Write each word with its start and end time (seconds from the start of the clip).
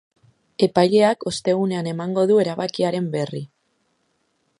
Epaileak 0.67 1.25
ostegunean 1.31 1.89
emango 1.91 2.23
du 2.31 2.39
erabakiaren 2.45 3.11
berri. 3.17 3.43